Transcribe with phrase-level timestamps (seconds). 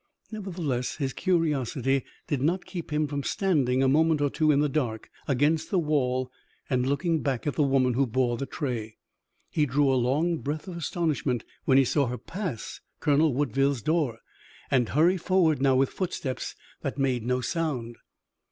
[0.31, 4.67] Nevertheless his curiosity did not keep him from standing a moment or two in the
[4.67, 6.31] dark against the wall
[6.71, 8.97] and looking back at the woman who bore the tray.
[9.51, 14.17] He drew a long breath of astonishment when he saw her pass Colonel Woodville's door,
[14.71, 17.97] and hurry forward now with footsteps that made no sound.